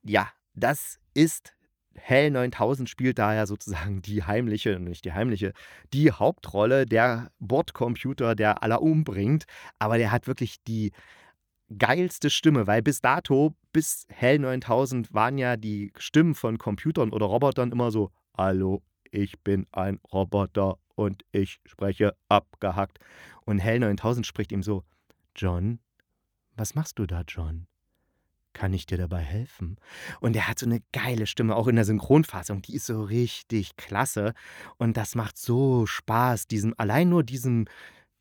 Ja, 0.04 0.32
das 0.58 1.00
ist 1.14 1.54
Hell 2.00 2.30
9000 2.30 2.90
spielt 2.90 3.18
daher 3.18 3.48
sozusagen 3.48 4.02
die 4.02 4.24
heimliche, 4.24 4.80
nicht 4.80 5.06
die 5.06 5.14
heimliche, 5.14 5.54
die 5.94 6.12
Hauptrolle 6.12 6.86
der 6.86 7.32
Bordcomputer, 7.40 8.36
der 8.36 8.62
aller 8.64 8.82
umbringt. 8.82 9.46
Aber 9.80 9.98
der 9.98 10.12
hat 10.12 10.28
wirklich 10.28 10.64
die 10.68 10.92
geilste 11.76 12.30
Stimme, 12.30 12.68
weil 12.68 12.82
bis 12.82 13.02
dato, 13.02 13.56
bis 13.74 14.06
Hell 14.10 14.40
9000 14.40 15.14
waren 15.14 15.38
ja 15.38 15.58
die 15.58 15.92
Stimmen 15.98 16.36
von 16.36 16.58
Computern 16.58 17.12
oder 17.12 17.26
Robotern 17.26 17.72
immer 17.72 17.92
so, 17.92 18.12
hallo, 18.38 18.84
ich 19.12 19.40
bin 19.40 19.66
ein 19.72 20.00
Roboter 20.14 20.78
und 20.96 21.24
ich 21.32 21.60
spreche 21.66 22.16
abgehackt. 22.30 23.00
Und 23.46 23.60
Hell 23.60 23.80
9000 23.80 24.26
spricht 24.26 24.52
ihm 24.52 24.64
so, 24.64 24.84
John, 25.36 25.80
was 26.56 26.76
machst 26.76 27.00
du 27.00 27.06
da, 27.06 27.24
John? 27.28 27.68
Kann 28.58 28.74
ich 28.74 28.88
dir 28.88 28.98
dabei 28.98 29.20
helfen? 29.20 29.76
Und 30.20 30.36
er 30.36 30.48
hat 30.48 30.58
so 30.58 30.66
eine 30.66 30.82
geile 30.92 31.28
Stimme, 31.28 31.56
auch 31.56 31.68
in 31.68 31.76
der 31.76 31.86
Synchronfassung, 31.86 32.64
die 32.64 32.74
ist 32.74 32.88
so 32.88 33.04
richtig 33.04 33.76
klasse. 33.78 34.34
Und 34.78 34.98
das 34.98 35.14
macht 35.14 35.38
so 35.38 35.86
Spaß, 35.86 36.48
diesem, 36.48 36.74
allein 36.76 37.08
nur 37.08 37.24
diesem 37.24 37.66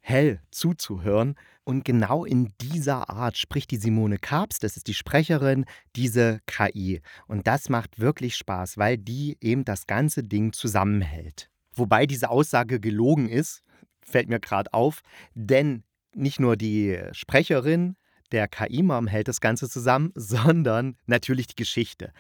hell 0.01 0.43
zuzuhören. 0.51 1.37
Und 1.65 1.87
genau 1.87 2.27
in 2.27 2.53
dieser 2.61 3.09
Art 3.09 3.39
spricht 3.39 3.71
die 3.71 3.79
Simone 3.79 4.19
Karps, 4.19 4.59
das 4.59 4.77
ist 4.77 4.89
die 4.89 4.95
Sprecherin, 4.95 5.65
diese 5.97 6.41
KI. 6.45 7.01
Und 7.27 7.47
das 7.47 7.71
macht 7.71 7.99
wirklich 7.99 8.37
Spaß, 8.37 8.77
weil 8.77 8.99
die 8.99 9.39
eben 9.41 9.65
das 9.65 9.87
ganze 9.87 10.23
Ding 10.23 10.53
zusammenhält. 10.53 11.49
Wobei 11.75 12.05
diese 12.05 12.29
Aussage 12.29 12.79
gelogen 12.79 13.31
ist, 13.31 13.63
fällt 14.03 14.29
mir 14.29 14.39
gerade 14.39 14.75
auf, 14.75 15.01
denn 15.33 15.83
nicht 16.15 16.41
nur 16.41 16.59
die 16.59 17.01
Sprecherin 17.13 17.97
der 18.33 18.49
KI-Mom 18.49 19.07
hält 19.07 19.29
das 19.29 19.41
Ganze 19.41 19.69
zusammen, 19.69 20.13
sondern 20.17 20.97
natürlich 21.07 21.47
die 21.47 21.57
Geschichte. 21.57 22.13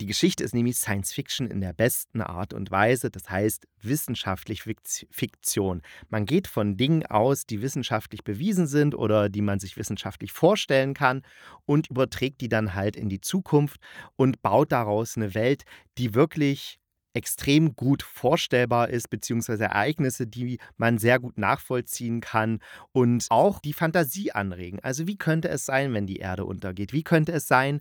Die 0.00 0.06
Geschichte 0.06 0.44
ist 0.44 0.54
nämlich 0.54 0.76
Science 0.76 1.12
Fiction 1.12 1.46
in 1.46 1.62
der 1.62 1.72
besten 1.72 2.20
Art 2.20 2.52
und 2.52 2.70
Weise, 2.70 3.10
das 3.10 3.30
heißt 3.30 3.66
wissenschaftlich 3.80 4.64
Fiktion. 5.10 5.80
Man 6.10 6.26
geht 6.26 6.46
von 6.46 6.76
Dingen 6.76 7.06
aus, 7.06 7.46
die 7.46 7.62
wissenschaftlich 7.62 8.22
bewiesen 8.22 8.66
sind 8.66 8.94
oder 8.94 9.30
die 9.30 9.40
man 9.40 9.60
sich 9.60 9.78
wissenschaftlich 9.78 10.32
vorstellen 10.32 10.92
kann 10.92 11.22
und 11.64 11.88
überträgt 11.88 12.42
die 12.42 12.48
dann 12.50 12.74
halt 12.74 12.96
in 12.96 13.08
die 13.08 13.22
Zukunft 13.22 13.80
und 14.16 14.42
baut 14.42 14.72
daraus 14.72 15.16
eine 15.16 15.34
Welt, 15.34 15.64
die 15.96 16.14
wirklich 16.14 16.81
extrem 17.14 17.76
gut 17.76 18.02
vorstellbar 18.02 18.90
ist, 18.90 19.10
beziehungsweise 19.10 19.64
Ereignisse, 19.64 20.26
die 20.26 20.58
man 20.76 20.98
sehr 20.98 21.18
gut 21.18 21.38
nachvollziehen 21.38 22.20
kann 22.20 22.60
und 22.92 23.26
auch 23.30 23.60
die 23.60 23.72
Fantasie 23.72 24.32
anregen. 24.32 24.80
Also 24.82 25.06
wie 25.06 25.16
könnte 25.16 25.48
es 25.48 25.64
sein, 25.64 25.92
wenn 25.94 26.06
die 26.06 26.16
Erde 26.16 26.44
untergeht? 26.44 26.92
Wie 26.92 27.02
könnte 27.02 27.32
es 27.32 27.46
sein, 27.46 27.80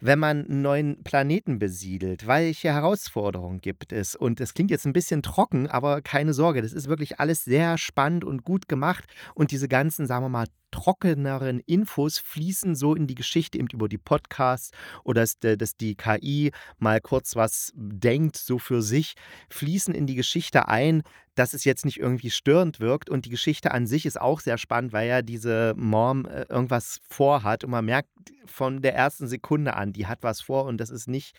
wenn 0.00 0.18
man 0.18 0.46
einen 0.46 0.62
neuen 0.62 1.02
Planeten 1.04 1.58
besiedelt? 1.58 2.26
Welche 2.26 2.72
Herausforderungen 2.72 3.60
gibt 3.60 3.92
es? 3.92 4.14
Und 4.14 4.40
es 4.40 4.54
klingt 4.54 4.70
jetzt 4.70 4.86
ein 4.86 4.92
bisschen 4.92 5.22
trocken, 5.22 5.66
aber 5.66 6.02
keine 6.02 6.34
Sorge, 6.34 6.62
das 6.62 6.72
ist 6.72 6.88
wirklich 6.88 7.20
alles 7.20 7.44
sehr 7.44 7.78
spannend 7.78 8.24
und 8.24 8.44
gut 8.44 8.68
gemacht. 8.68 9.04
Und 9.34 9.50
diese 9.50 9.68
ganzen, 9.68 10.06
sagen 10.06 10.24
wir 10.24 10.28
mal, 10.28 10.46
trockeneren 10.72 11.60
Infos 11.60 12.18
fließen 12.18 12.74
so 12.74 12.96
in 12.96 13.06
die 13.06 13.14
Geschichte 13.14 13.58
eben 13.58 13.68
über 13.72 13.88
die 13.88 13.98
Podcasts 13.98 14.72
oder 15.04 15.20
dass, 15.20 15.38
dass 15.38 15.76
die 15.76 15.94
KI 15.94 16.50
mal 16.78 17.00
kurz 17.00 17.36
was 17.36 17.72
denkt, 17.76 18.36
so 18.36 18.58
für 18.58 18.82
sich, 18.82 19.14
fließen 19.50 19.94
in 19.94 20.06
die 20.06 20.16
Geschichte 20.16 20.66
ein, 20.66 21.04
dass 21.34 21.54
es 21.54 21.64
jetzt 21.64 21.84
nicht 21.84 22.00
irgendwie 22.00 22.30
störend 22.30 22.80
wirkt. 22.80 23.08
Und 23.08 23.24
die 23.24 23.30
Geschichte 23.30 23.70
an 23.70 23.86
sich 23.86 24.04
ist 24.04 24.20
auch 24.20 24.40
sehr 24.40 24.58
spannend, 24.58 24.92
weil 24.92 25.08
ja 25.08 25.22
diese 25.22 25.74
Mom 25.76 26.26
äh, 26.26 26.44
irgendwas 26.48 26.98
vorhat 27.08 27.62
und 27.62 27.70
man 27.70 27.84
merkt 27.84 28.08
von 28.44 28.82
der 28.82 28.94
ersten 28.94 29.28
Sekunde 29.28 29.74
an, 29.74 29.92
die 29.92 30.06
hat 30.06 30.18
was 30.22 30.40
vor 30.40 30.64
und 30.64 30.78
das 30.78 30.90
ist 30.90 31.08
nicht 31.08 31.36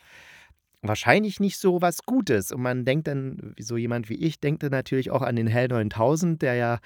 wahrscheinlich 0.82 1.40
nicht 1.40 1.58
so 1.58 1.82
was 1.82 2.04
Gutes. 2.04 2.52
Und 2.52 2.62
man 2.62 2.86
denkt 2.86 3.08
dann, 3.08 3.56
so 3.58 3.78
jemand 3.78 4.10
wie 4.10 4.16
ich, 4.16 4.40
denkt 4.40 4.64
dann 4.64 4.72
natürlich 4.72 5.12
auch 5.12 5.22
an 5.22 5.36
den 5.36 5.48
Hell 5.48 5.70
9000, 5.70 6.42
der 6.42 6.56
ja 6.56 6.80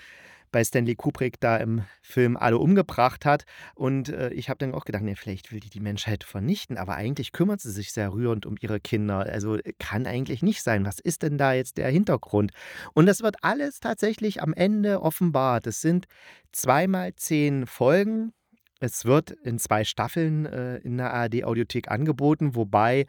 bei 0.57 0.63
Stanley 0.63 0.95
Kubrick 0.95 1.39
da 1.39 1.57
im 1.57 1.83
Film 2.01 2.35
alle 2.35 2.57
umgebracht 2.57 3.25
hat. 3.25 3.45
Und 3.75 4.09
äh, 4.09 4.29
ich 4.29 4.49
habe 4.49 4.57
dann 4.57 4.73
auch 4.73 4.85
gedacht, 4.85 5.03
nee, 5.03 5.13
vielleicht 5.13 5.51
will 5.51 5.59
die 5.59 5.69
die 5.69 5.79
Menschheit 5.79 6.23
vernichten, 6.23 6.79
aber 6.79 6.95
eigentlich 6.95 7.31
kümmert 7.31 7.61
sie 7.61 7.69
sich 7.69 7.93
sehr 7.93 8.11
rührend 8.11 8.47
um 8.47 8.55
ihre 8.59 8.79
Kinder. 8.79 9.19
Also 9.19 9.57
äh, 9.57 9.73
kann 9.77 10.07
eigentlich 10.07 10.41
nicht 10.41 10.63
sein. 10.63 10.83
Was 10.83 10.99
ist 10.99 11.21
denn 11.21 11.37
da 11.37 11.53
jetzt 11.53 11.77
der 11.77 11.91
Hintergrund? 11.91 12.53
Und 12.95 13.05
das 13.05 13.21
wird 13.21 13.35
alles 13.43 13.81
tatsächlich 13.81 14.41
am 14.41 14.51
Ende 14.51 15.03
offenbart. 15.03 15.67
Es 15.67 15.79
sind 15.79 16.07
zweimal 16.53 17.13
zehn 17.13 17.67
Folgen 17.67 18.33
Es 18.79 19.05
wird 19.05 19.29
in 19.29 19.59
zwei 19.59 19.83
Staffeln 19.83 20.47
äh, 20.47 20.77
in 20.77 20.97
der 20.97 21.13
ARD-Audiothek 21.13 21.91
angeboten, 21.91 22.55
wobei 22.55 23.05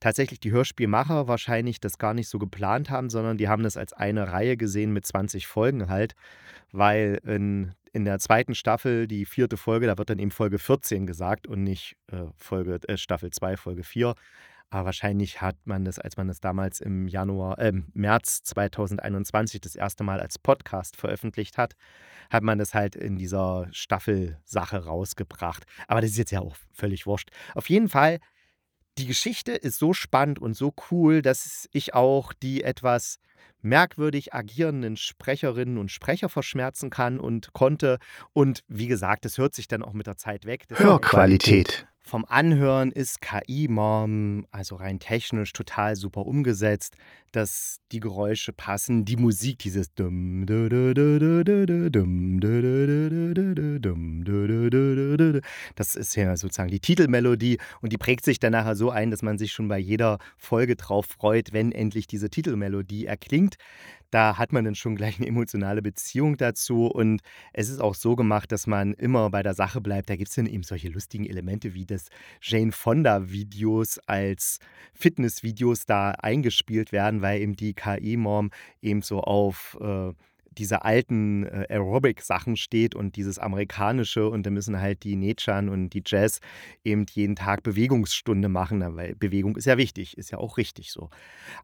tatsächlich 0.00 0.40
die 0.40 0.50
Hörspielmacher 0.50 1.28
wahrscheinlich 1.28 1.80
das 1.80 1.98
gar 1.98 2.14
nicht 2.14 2.28
so 2.28 2.38
geplant 2.38 2.90
haben, 2.90 3.10
sondern 3.10 3.36
die 3.36 3.48
haben 3.48 3.62
das 3.62 3.76
als 3.76 3.92
eine 3.92 4.32
Reihe 4.32 4.56
gesehen 4.56 4.92
mit 4.92 5.06
20 5.06 5.46
Folgen 5.46 5.88
halt, 5.88 6.14
weil 6.72 7.20
in, 7.24 7.74
in 7.92 8.04
der 8.04 8.18
zweiten 8.18 8.54
Staffel, 8.54 9.06
die 9.06 9.26
vierte 9.26 9.56
Folge, 9.56 9.86
da 9.86 9.98
wird 9.98 10.10
dann 10.10 10.18
eben 10.18 10.30
Folge 10.30 10.58
14 10.58 11.06
gesagt 11.06 11.46
und 11.46 11.62
nicht 11.62 11.96
äh, 12.10 12.24
Folge, 12.36 12.80
äh, 12.88 12.96
Staffel 12.96 13.30
2, 13.30 13.56
Folge 13.56 13.84
4. 13.84 14.14
Aber 14.72 14.86
wahrscheinlich 14.86 15.40
hat 15.40 15.56
man 15.64 15.84
das, 15.84 15.98
als 15.98 16.16
man 16.16 16.28
das 16.28 16.40
damals 16.40 16.80
im 16.80 17.08
Januar, 17.08 17.58
äh, 17.58 17.72
März 17.92 18.44
2021 18.44 19.60
das 19.60 19.74
erste 19.74 20.04
Mal 20.04 20.20
als 20.20 20.38
Podcast 20.38 20.96
veröffentlicht 20.96 21.58
hat, 21.58 21.74
hat 22.30 22.44
man 22.44 22.58
das 22.58 22.72
halt 22.72 22.94
in 22.94 23.16
dieser 23.16 23.66
Staffelsache 23.72 24.84
rausgebracht. 24.84 25.64
Aber 25.88 26.00
das 26.00 26.10
ist 26.10 26.18
jetzt 26.18 26.30
ja 26.30 26.40
auch 26.40 26.54
völlig 26.72 27.04
wurscht. 27.04 27.30
Auf 27.54 27.68
jeden 27.68 27.88
Fall 27.88 28.20
die 29.00 29.06
Geschichte 29.06 29.52
ist 29.52 29.78
so 29.78 29.94
spannend 29.94 30.38
und 30.38 30.54
so 30.54 30.74
cool, 30.90 31.22
dass 31.22 31.68
ich 31.72 31.94
auch 31.94 32.34
die 32.34 32.62
etwas 32.62 33.18
merkwürdig 33.62 34.34
agierenden 34.34 34.96
Sprecherinnen 34.96 35.78
und 35.78 35.90
Sprecher 35.90 36.28
verschmerzen 36.28 36.90
kann 36.90 37.18
und 37.18 37.54
konnte. 37.54 37.98
Und 38.34 38.62
wie 38.68 38.86
gesagt, 38.86 39.24
das 39.24 39.38
hört 39.38 39.54
sich 39.54 39.68
dann 39.68 39.82
auch 39.82 39.94
mit 39.94 40.06
der 40.06 40.16
Zeit 40.16 40.44
weg. 40.44 40.66
Hörqualität 40.70 41.86
vom 42.02 42.24
Anhören 42.24 42.92
ist 42.92 43.20
KI-Mom, 43.20 44.46
also 44.50 44.76
rein 44.76 44.98
technisch, 44.98 45.52
total 45.52 45.96
super 45.96 46.26
umgesetzt, 46.26 46.96
dass 47.32 47.80
die 47.92 48.00
Geräusche 48.00 48.52
passen, 48.52 49.04
die 49.04 49.16
Musik, 49.16 49.58
dieses 49.58 49.94
Das 55.76 55.94
ist 55.94 56.14
ja 56.16 56.36
sozusagen 56.36 56.70
die 56.70 56.80
Titelmelodie 56.80 57.58
und 57.80 57.92
die 57.92 57.98
prägt 57.98 58.24
sich 58.24 58.40
dann 58.40 58.52
nachher 58.52 58.74
so 58.76 58.90
ein, 58.90 59.10
dass 59.10 59.22
man 59.22 59.38
sich 59.38 59.52
schon 59.52 59.68
bei 59.68 59.78
jeder 59.78 60.18
Folge 60.36 60.76
drauf 60.76 61.06
freut, 61.06 61.52
wenn 61.52 61.70
endlich 61.70 62.06
diese 62.06 62.30
Titelmelodie 62.30 63.06
erklingt 63.06 63.56
da 64.10 64.38
hat 64.38 64.52
man 64.52 64.64
dann 64.64 64.74
schon 64.74 64.96
gleich 64.96 65.18
eine 65.18 65.28
emotionale 65.28 65.82
Beziehung 65.82 66.36
dazu. 66.36 66.86
Und 66.86 67.20
es 67.52 67.68
ist 67.68 67.80
auch 67.80 67.94
so 67.94 68.16
gemacht, 68.16 68.52
dass 68.52 68.66
man 68.66 68.94
immer 68.94 69.30
bei 69.30 69.42
der 69.42 69.54
Sache 69.54 69.80
bleibt. 69.80 70.10
Da 70.10 70.16
gibt 70.16 70.28
es 70.28 70.34
dann 70.34 70.46
eben 70.46 70.62
solche 70.62 70.88
lustigen 70.88 71.26
Elemente 71.26 71.74
wie 71.74 71.86
das 71.90 72.08
Jane 72.42 72.72
Fonda-Videos 72.72 73.98
als 74.06 74.58
Fitnessvideos 74.94 75.86
da 75.86 76.10
eingespielt 76.12 76.92
werden, 76.92 77.22
weil 77.22 77.40
eben 77.40 77.56
die 77.56 77.74
KI-Mom 77.74 78.50
eben 78.82 79.02
so 79.02 79.20
auf 79.20 79.78
äh, 79.80 80.12
diese 80.50 80.84
alten 80.84 81.46
äh, 81.46 81.66
Aerobic-Sachen 81.68 82.56
steht 82.56 82.94
und 82.94 83.16
dieses 83.16 83.38
amerikanische 83.38 84.28
und 84.28 84.44
da 84.44 84.50
müssen 84.50 84.80
halt 84.80 85.04
die 85.04 85.16
Nechan 85.16 85.68
und 85.68 85.90
die 85.90 86.02
Jazz 86.04 86.40
eben 86.84 87.06
jeden 87.12 87.36
Tag 87.36 87.62
Bewegungsstunde 87.62 88.48
machen, 88.48 88.82
weil 88.96 89.14
Bewegung 89.14 89.56
ist 89.56 89.66
ja 89.66 89.78
wichtig, 89.78 90.18
ist 90.18 90.30
ja 90.30 90.38
auch 90.38 90.58
richtig 90.58 90.92
so. 90.92 91.10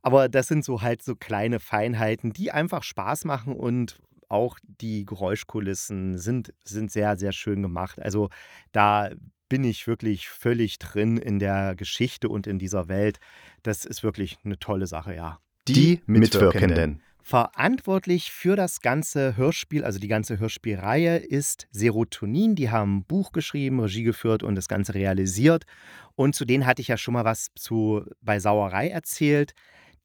Aber 0.02 0.28
das 0.28 0.48
sind 0.48 0.64
so 0.64 0.82
halt 0.82 1.02
so 1.02 1.16
kleine 1.16 1.60
Feinheiten, 1.60 2.32
die 2.32 2.52
einfach 2.52 2.82
Spaß 2.82 3.24
machen 3.24 3.54
und 3.54 3.98
auch 4.28 4.58
die 4.80 5.04
Geräuschkulissen 5.04 6.18
sind, 6.18 6.52
sind 6.64 6.90
sehr, 6.90 7.16
sehr 7.16 7.32
schön 7.32 7.62
gemacht. 7.62 8.00
Also 8.00 8.28
da 8.72 9.10
bin 9.48 9.64
ich 9.64 9.86
wirklich 9.86 10.28
völlig 10.28 10.78
drin 10.78 11.16
in 11.16 11.38
der 11.38 11.74
Geschichte 11.74 12.28
und 12.28 12.46
in 12.46 12.58
dieser 12.58 12.88
Welt. 12.88 13.18
Das 13.62 13.84
ist 13.84 14.02
wirklich 14.02 14.38
eine 14.44 14.58
tolle 14.58 14.86
Sache, 14.86 15.14
ja. 15.14 15.38
Die 15.68 16.00
Mitwirkenden. 16.06 17.02
Verantwortlich 17.22 18.30
für 18.30 18.54
das 18.54 18.80
ganze 18.80 19.36
Hörspiel, 19.36 19.82
also 19.84 19.98
die 19.98 20.06
ganze 20.06 20.38
Hörspielreihe, 20.38 21.16
ist 21.16 21.66
Serotonin. 21.72 22.54
Die 22.54 22.70
haben 22.70 22.98
ein 22.98 23.04
Buch 23.04 23.32
geschrieben, 23.32 23.80
Regie 23.80 24.04
geführt 24.04 24.44
und 24.44 24.54
das 24.54 24.68
Ganze 24.68 24.94
realisiert. 24.94 25.64
Und 26.14 26.36
zu 26.36 26.44
denen 26.44 26.66
hatte 26.66 26.82
ich 26.82 26.88
ja 26.88 26.96
schon 26.96 27.14
mal 27.14 27.24
was 27.24 27.48
zu 27.56 28.04
bei 28.20 28.38
Sauerei 28.38 28.90
erzählt. 28.90 29.54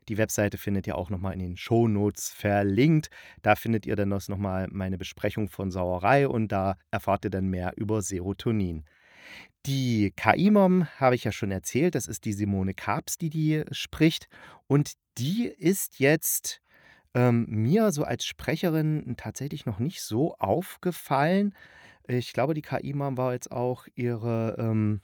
Die 0.08 0.18
Webseite 0.18 0.56
findet 0.56 0.86
ihr 0.86 0.96
auch 0.96 1.10
nochmal 1.10 1.34
in 1.34 1.40
den 1.40 1.58
Show 1.58 1.86
Notes 1.86 2.30
verlinkt. 2.30 3.10
Da 3.42 3.56
findet 3.56 3.84
ihr 3.84 3.94
dann 3.94 4.08
nochmal 4.08 4.68
meine 4.70 4.96
Besprechung 4.96 5.50
von 5.50 5.70
Sauerei 5.70 6.26
und 6.26 6.50
da 6.50 6.78
erfahrt 6.90 7.26
ihr 7.26 7.30
dann 7.30 7.48
mehr 7.48 7.74
über 7.76 8.00
Serotonin. 8.00 8.86
Die 9.66 10.14
KI-Mom 10.16 10.86
habe 10.98 11.14
ich 11.14 11.24
ja 11.24 11.32
schon 11.32 11.50
erzählt, 11.50 11.94
das 11.94 12.06
ist 12.06 12.24
die 12.24 12.32
Simone 12.32 12.72
Karps, 12.72 13.18
die 13.18 13.28
die 13.28 13.64
spricht. 13.70 14.30
Und 14.66 14.94
die 15.18 15.46
ist 15.46 15.98
jetzt 15.98 16.62
ähm, 17.16 17.46
mir 17.48 17.90
so 17.92 18.04
als 18.04 18.26
Sprecherin 18.26 19.14
tatsächlich 19.16 19.64
noch 19.64 19.78
nicht 19.78 20.02
so 20.02 20.36
aufgefallen. 20.36 21.54
Ich 22.06 22.34
glaube, 22.34 22.52
die 22.52 22.60
KI-Mom 22.62 23.16
war 23.16 23.32
jetzt 23.32 23.50
auch 23.50 23.86
ihre, 23.94 24.54
ähm, 24.58 25.00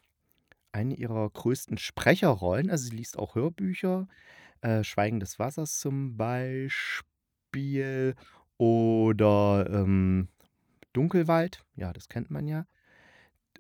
eine 0.72 0.94
ihrer 0.94 1.28
größten 1.30 1.78
Sprecherrollen. 1.78 2.70
Also 2.70 2.90
sie 2.90 2.96
liest 2.96 3.18
auch 3.18 3.34
Hörbücher. 3.34 4.08
Äh, 4.60 4.84
Schweigen 4.84 5.20
des 5.20 5.38
Wassers 5.38 5.78
zum 5.80 6.18
Beispiel 6.18 8.14
oder 8.58 9.66
ähm, 9.70 10.28
Dunkelwald, 10.92 11.64
ja, 11.76 11.94
das 11.94 12.10
kennt 12.10 12.30
man 12.30 12.46
ja. 12.46 12.66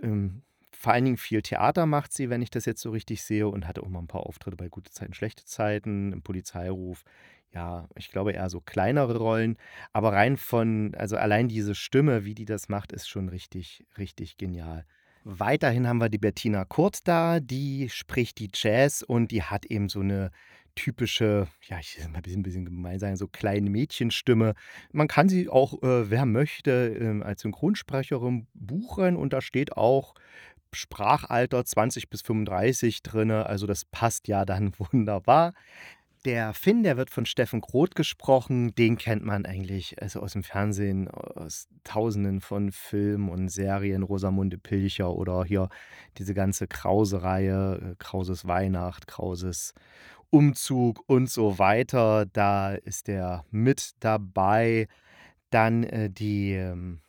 Ähm, 0.02 0.42
vor 0.70 0.92
allen 0.92 1.04
Dingen 1.04 1.16
viel 1.16 1.42
Theater 1.42 1.86
macht 1.86 2.12
sie, 2.12 2.28
wenn 2.28 2.42
ich 2.42 2.50
das 2.50 2.66
jetzt 2.66 2.82
so 2.82 2.90
richtig 2.90 3.22
sehe, 3.22 3.48
und 3.48 3.66
hatte 3.66 3.82
auch 3.82 3.88
mal 3.88 4.00
ein 4.00 4.08
paar 4.08 4.26
Auftritte 4.26 4.56
bei 4.56 4.68
Gute 4.68 4.90
Zeiten, 4.90 5.14
Schlechte 5.14 5.44
Zeiten, 5.44 6.12
im 6.12 6.22
Polizeiruf. 6.22 7.04
Ja, 7.54 7.88
ich 7.96 8.10
glaube 8.10 8.32
eher 8.32 8.48
so 8.48 8.60
kleinere 8.60 9.18
Rollen, 9.18 9.58
aber 9.92 10.12
rein 10.12 10.36
von, 10.36 10.94
also 10.94 11.16
allein 11.16 11.48
diese 11.48 11.74
Stimme, 11.74 12.24
wie 12.24 12.34
die 12.34 12.46
das 12.46 12.68
macht, 12.68 12.92
ist 12.92 13.08
schon 13.08 13.28
richtig, 13.28 13.84
richtig 13.98 14.38
genial. 14.38 14.86
Weiterhin 15.24 15.86
haben 15.86 15.98
wir 15.98 16.08
die 16.08 16.18
Bettina 16.18 16.64
Kurt 16.64 17.06
da, 17.06 17.40
die 17.40 17.88
spricht 17.90 18.38
die 18.38 18.50
Jazz 18.52 19.02
und 19.02 19.30
die 19.30 19.42
hat 19.42 19.66
eben 19.66 19.88
so 19.88 20.00
eine 20.00 20.30
typische, 20.74 21.46
ja, 21.68 21.78
ich 21.78 21.98
will 21.98 22.08
mal 22.08 22.16
ein 22.16 22.22
bisschen, 22.22 22.40
ein 22.40 22.42
bisschen 22.42 22.64
gemein 22.64 22.98
sagen, 22.98 23.16
so 23.16 23.28
kleine 23.28 23.68
Mädchenstimme. 23.70 24.54
Man 24.90 25.08
kann 25.08 25.28
sie 25.28 25.48
auch, 25.48 25.74
äh, 25.82 26.10
wer 26.10 26.24
möchte, 26.26 26.96
äh, 26.98 27.22
als 27.22 27.42
Synchronsprecherin 27.42 28.46
buchen 28.54 29.16
und 29.16 29.32
da 29.32 29.40
steht 29.40 29.76
auch 29.76 30.14
Sprachalter 30.74 31.64
20 31.64 32.08
bis 32.08 32.22
35 32.22 33.02
drin. 33.02 33.30
Also 33.30 33.66
das 33.66 33.84
passt 33.84 34.28
ja 34.28 34.44
dann 34.44 34.72
wunderbar. 34.78 35.52
Der 36.24 36.54
Finn, 36.54 36.84
der 36.84 36.96
wird 36.96 37.10
von 37.10 37.26
Steffen 37.26 37.60
Groth 37.60 37.96
gesprochen. 37.96 38.72
Den 38.76 38.96
kennt 38.96 39.24
man 39.24 39.44
eigentlich 39.44 40.00
also 40.00 40.20
aus 40.20 40.34
dem 40.34 40.44
Fernsehen, 40.44 41.08
aus 41.08 41.66
Tausenden 41.82 42.40
von 42.40 42.70
Filmen 42.70 43.28
und 43.28 43.48
Serien. 43.48 44.04
Rosamunde 44.04 44.56
Pilcher 44.56 45.12
oder 45.12 45.44
hier 45.44 45.68
diese 46.18 46.32
ganze 46.32 46.68
Krause-Reihe, 46.68 47.92
äh, 47.92 47.94
Krauses 47.98 48.46
Weihnacht, 48.46 49.08
Krauses 49.08 49.74
Umzug 50.30 51.02
und 51.08 51.28
so 51.28 51.58
weiter. 51.58 52.26
Da 52.26 52.74
ist 52.74 53.08
er 53.08 53.44
mit 53.50 53.90
dabei. 53.98 54.86
Dann 55.50 55.82
äh, 55.82 56.08
die, 56.08 56.52
ähm, 56.52 57.00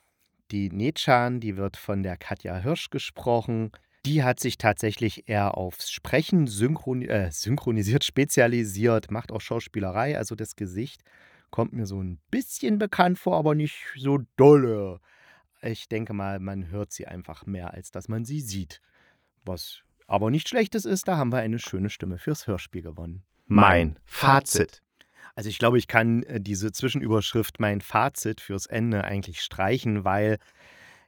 die 0.49 0.69
Nechan, 0.71 1.39
die 1.39 1.55
wird 1.55 1.77
von 1.77 2.01
der 2.01 2.17
Katja 2.17 2.57
Hirsch 2.57 2.89
gesprochen. 2.89 3.71
Die 4.05 4.23
hat 4.23 4.39
sich 4.39 4.57
tatsächlich 4.57 5.29
eher 5.29 5.57
aufs 5.57 5.89
Sprechen 5.89 6.47
synchron 6.47 7.01
äh, 7.03 7.31
synchronisiert, 7.31 8.03
spezialisiert, 8.03 9.11
macht 9.11 9.31
auch 9.31 9.41
Schauspielerei. 9.41 10.17
Also 10.17 10.35
das 10.35 10.55
Gesicht 10.55 11.01
kommt 11.51 11.73
mir 11.73 11.85
so 11.85 12.01
ein 12.01 12.19
bisschen 12.31 12.79
bekannt 12.79 13.19
vor, 13.19 13.37
aber 13.37 13.55
nicht 13.55 13.85
so 13.95 14.19
dolle. 14.35 14.99
Ich 15.61 15.87
denke 15.87 16.13
mal, 16.13 16.39
man 16.39 16.69
hört 16.69 16.91
sie 16.91 17.07
einfach 17.07 17.45
mehr, 17.45 17.73
als 17.73 17.91
dass 17.91 18.09
man 18.09 18.25
sie 18.25 18.41
sieht. 18.41 18.81
Was 19.45 19.83
aber 20.07 20.31
nicht 20.31 20.49
schlechtes 20.49 20.85
ist, 20.85 21.07
da 21.07 21.17
haben 21.17 21.31
wir 21.31 21.39
eine 21.39 21.59
schöne 21.59 21.89
Stimme 21.89 22.17
fürs 22.17 22.47
Hörspiel 22.47 22.81
gewonnen. 22.81 23.23
Mein 23.45 23.97
Fazit. 24.05 24.81
Also 25.35 25.49
ich 25.49 25.59
glaube, 25.59 25.77
ich 25.77 25.87
kann 25.87 26.23
äh, 26.23 26.41
diese 26.41 26.71
Zwischenüberschrift 26.71 27.59
mein 27.59 27.81
Fazit 27.81 28.41
fürs 28.41 28.65
Ende 28.65 29.03
eigentlich 29.03 29.41
streichen, 29.41 30.03
weil 30.03 30.37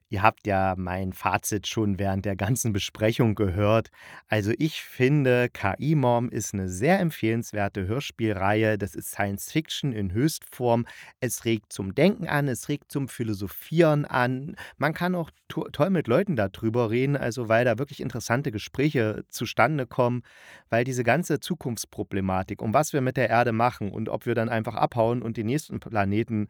Ihr 0.10 0.22
habt 0.22 0.46
ja 0.46 0.76
mein 0.78 1.14
Fazit 1.14 1.68
schon 1.68 1.98
während 1.98 2.26
der 2.26 2.36
ganzen 2.36 2.74
Besprechung 2.74 3.34
gehört. 3.34 3.90
Also 4.28 4.54
ich 4.60 4.84
finde, 4.84 5.50
KI-Mom 5.50 6.30
ist 6.30 6.54
eine 6.54 6.70
sehr 6.70 7.00
empfehlenswerte 7.00 7.88
Hörspielreihe. 7.88 8.78
Das 8.78 8.94
ist 8.94 9.10
Science 9.10 9.52
Fiction 9.52 9.94
in 9.94 10.14
Höchstform. 10.14 10.86
Es 11.20 11.44
regt 11.44 11.74
zum 11.74 11.96
Denken 11.96 12.28
an, 12.28 12.48
es 12.48 12.70
regt 12.70 12.92
zum 12.92 13.08
Philosophieren 13.08 14.06
an. 14.06 14.56
Man 14.78 14.94
kann 14.94 15.16
auch 15.16 15.32
to 15.48 15.68
toll 15.70 15.90
mit 15.90 16.08
Leuten 16.08 16.36
darüber 16.36 16.92
reden, 16.92 17.18
also 17.18 17.50
weil 17.50 17.66
da 17.66 17.80
wirklich 17.80 18.00
interessante 18.00 18.52
Gespräche 18.52 19.24
zustande 19.30 19.88
kommen, 19.88 20.22
weil 20.70 20.84
diese 20.84 21.04
ganze 21.04 21.40
Zukunftsproblematik, 21.40 22.62
um 22.62 22.74
was 22.76 22.94
wir 22.94 23.02
mit 23.02 23.18
der 23.18 23.30
Erde 23.30 23.54
machen 23.54 23.92
und 23.92 24.10
ob 24.10 24.28
wir 24.28 24.36
dann 24.36 24.50
einfach 24.50 24.76
abhauen 24.76 25.24
und 25.24 25.38
den 25.38 25.48
nächsten 25.48 25.80
Planeten 25.80 26.48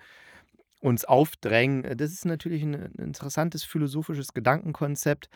uns 0.86 1.04
aufdrängen. 1.04 1.98
Das 1.98 2.12
ist 2.12 2.26
natürlich 2.26 2.64
ein 2.64 2.74
interessantes 2.98 3.64
philosophisches 3.64 4.34
Gedankenkonzept. 4.34 5.30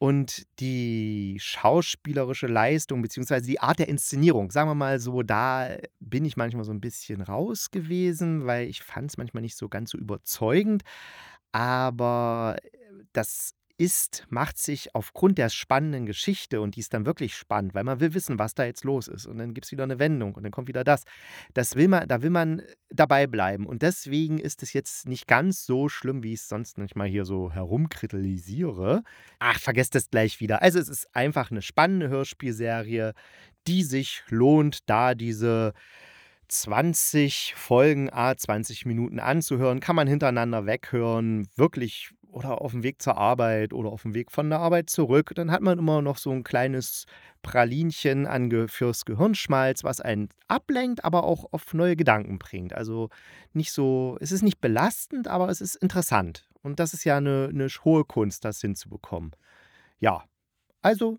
Und 0.00 0.46
die 0.60 1.38
schauspielerische 1.40 2.46
Leistung 2.46 3.02
beziehungsweise 3.02 3.46
die 3.46 3.58
Art 3.58 3.80
der 3.80 3.88
Inszenierung, 3.88 4.52
sagen 4.52 4.70
wir 4.70 4.76
mal 4.76 5.00
so, 5.00 5.22
da 5.22 5.76
bin 5.98 6.24
ich 6.24 6.36
manchmal 6.36 6.62
so 6.64 6.70
ein 6.70 6.80
bisschen 6.80 7.20
raus 7.20 7.72
gewesen, 7.72 8.46
weil 8.46 8.68
ich 8.68 8.82
fand 8.84 9.10
es 9.10 9.18
manchmal 9.18 9.42
nicht 9.42 9.56
so 9.56 9.68
ganz 9.68 9.90
so 9.90 9.98
überzeugend. 9.98 10.82
Aber 11.50 12.56
äh, 12.62 12.68
das 13.12 13.54
ist 13.78 14.26
macht 14.28 14.58
sich 14.58 14.94
aufgrund 14.94 15.38
der 15.38 15.48
spannenden 15.48 16.04
Geschichte 16.04 16.60
und 16.60 16.76
die 16.76 16.80
ist 16.80 16.92
dann 16.92 17.06
wirklich 17.06 17.36
spannend, 17.36 17.74
weil 17.74 17.84
man 17.84 18.00
will 18.00 18.12
wissen, 18.12 18.38
was 18.38 18.54
da 18.54 18.64
jetzt 18.64 18.84
los 18.84 19.08
ist 19.08 19.26
und 19.26 19.38
dann 19.38 19.54
gibt 19.54 19.66
es 19.66 19.72
wieder 19.72 19.84
eine 19.84 19.98
Wendung 19.98 20.34
und 20.34 20.42
dann 20.42 20.52
kommt 20.52 20.68
wieder 20.68 20.84
das. 20.84 21.04
Das 21.54 21.76
will 21.76 21.88
man 21.88 22.06
da 22.08 22.22
will 22.22 22.30
man 22.30 22.62
dabei 22.90 23.26
bleiben 23.26 23.66
und 23.66 23.82
deswegen 23.82 24.38
ist 24.38 24.62
es 24.62 24.72
jetzt 24.72 25.08
nicht 25.08 25.26
ganz 25.26 25.64
so 25.64 25.88
schlimm, 25.88 26.22
wie 26.22 26.34
ich 26.34 26.40
es 26.40 26.48
sonst 26.48 26.76
manchmal 26.76 27.08
hier 27.08 27.24
so 27.24 27.52
herumkritisiere. 27.52 29.02
Ach, 29.38 29.58
vergesst 29.58 29.94
das 29.94 30.10
gleich 30.10 30.40
wieder. 30.40 30.62
Also, 30.62 30.78
es 30.78 30.88
ist 30.88 31.14
einfach 31.14 31.50
eine 31.50 31.62
spannende 31.62 32.08
Hörspielserie, 32.08 33.14
die 33.66 33.82
sich 33.82 34.22
lohnt, 34.28 34.88
da 34.88 35.14
diese 35.14 35.74
20 36.48 37.54
Folgen, 37.56 38.10
a 38.10 38.36
20 38.36 38.86
Minuten 38.86 39.20
anzuhören, 39.20 39.80
kann 39.80 39.96
man 39.96 40.08
hintereinander 40.08 40.66
weghören, 40.66 41.46
wirklich 41.56 42.10
oder 42.38 42.60
auf 42.60 42.70
dem 42.70 42.84
Weg 42.84 43.02
zur 43.02 43.18
Arbeit 43.18 43.72
oder 43.72 43.90
auf 43.90 44.02
dem 44.02 44.14
Weg 44.14 44.30
von 44.30 44.48
der 44.48 44.60
Arbeit 44.60 44.90
zurück. 44.90 45.32
Dann 45.34 45.50
hat 45.50 45.60
man 45.60 45.78
immer 45.78 46.02
noch 46.02 46.18
so 46.18 46.30
ein 46.30 46.44
kleines 46.44 47.04
Pralinchen 47.42 48.26
an 48.26 48.68
fürs 48.68 49.04
Gehirnschmalz, 49.04 49.82
was 49.82 50.00
einen 50.00 50.28
ablenkt, 50.46 51.04
aber 51.04 51.24
auch 51.24 51.52
auf 51.52 51.74
neue 51.74 51.96
Gedanken 51.96 52.38
bringt. 52.38 52.72
Also 52.72 53.10
nicht 53.52 53.72
so, 53.72 54.16
es 54.20 54.30
ist 54.30 54.42
nicht 54.42 54.60
belastend, 54.60 55.26
aber 55.26 55.48
es 55.48 55.60
ist 55.60 55.74
interessant. 55.74 56.48
Und 56.62 56.78
das 56.78 56.94
ist 56.94 57.04
ja 57.04 57.16
eine, 57.16 57.48
eine 57.52 57.66
hohe 57.66 58.04
Kunst, 58.04 58.44
das 58.44 58.60
hinzubekommen. 58.60 59.32
Ja, 59.98 60.24
also 60.80 61.18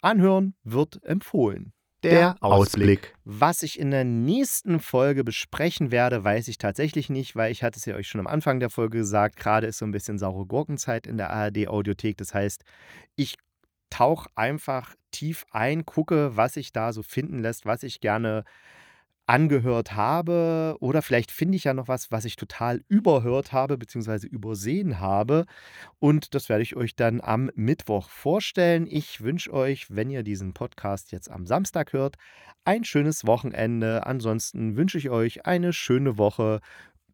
anhören 0.00 0.54
wird 0.64 1.04
empfohlen. 1.04 1.74
Der 2.02 2.36
Ausblick. 2.40 3.14
Was 3.24 3.62
ich 3.62 3.78
in 3.78 3.90
der 3.90 4.04
nächsten 4.04 4.80
Folge 4.80 5.24
besprechen 5.24 5.90
werde, 5.90 6.24
weiß 6.24 6.48
ich 6.48 6.58
tatsächlich 6.58 7.10
nicht, 7.10 7.36
weil 7.36 7.52
ich 7.52 7.62
hatte 7.62 7.78
es 7.78 7.84
ja 7.84 7.94
euch 7.94 8.08
schon 8.08 8.20
am 8.20 8.26
Anfang 8.26 8.60
der 8.60 8.70
Folge 8.70 8.98
gesagt, 8.98 9.36
gerade 9.36 9.66
ist 9.66 9.78
so 9.78 9.84
ein 9.84 9.92
bisschen 9.92 10.18
saure 10.18 10.46
Gurkenzeit 10.46 11.06
in 11.06 11.16
der 11.16 11.30
ARD 11.30 11.68
Audiothek. 11.68 12.16
Das 12.16 12.34
heißt, 12.34 12.64
ich 13.16 13.36
tauche 13.90 14.30
einfach 14.34 14.94
tief 15.10 15.44
ein, 15.50 15.84
gucke, 15.84 16.36
was 16.36 16.54
sich 16.54 16.72
da 16.72 16.92
so 16.92 17.02
finden 17.02 17.40
lässt, 17.40 17.66
was 17.66 17.82
ich 17.82 18.00
gerne 18.00 18.44
angehört 19.30 19.94
habe 19.94 20.76
oder 20.80 21.02
vielleicht 21.02 21.30
finde 21.30 21.54
ich 21.54 21.62
ja 21.62 21.72
noch 21.72 21.86
was, 21.86 22.10
was 22.10 22.24
ich 22.24 22.34
total 22.34 22.82
überhört 22.88 23.52
habe 23.52 23.78
bzw. 23.78 24.26
übersehen 24.26 24.98
habe 24.98 25.46
und 26.00 26.34
das 26.34 26.48
werde 26.48 26.64
ich 26.64 26.74
euch 26.74 26.96
dann 26.96 27.20
am 27.20 27.48
Mittwoch 27.54 28.08
vorstellen. 28.10 28.88
Ich 28.90 29.20
wünsche 29.20 29.52
euch, 29.52 29.86
wenn 29.88 30.10
ihr 30.10 30.24
diesen 30.24 30.52
Podcast 30.52 31.12
jetzt 31.12 31.30
am 31.30 31.46
Samstag 31.46 31.92
hört, 31.92 32.16
ein 32.64 32.82
schönes 32.82 33.24
Wochenende. 33.24 34.04
Ansonsten 34.04 34.76
wünsche 34.76 34.98
ich 34.98 35.10
euch 35.10 35.46
eine 35.46 35.72
schöne 35.72 36.18
Woche. 36.18 36.58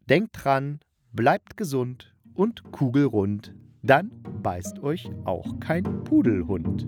Denkt 0.09 0.43
dran, 0.43 0.79
bleibt 1.13 1.55
gesund 1.55 2.15
und 2.33 2.71
kugelrund. 2.71 3.53
Dann 3.83 4.09
beißt 4.41 4.79
euch 4.79 5.07
auch 5.23 5.59
kein 5.59 6.03
Pudelhund. 6.03 6.87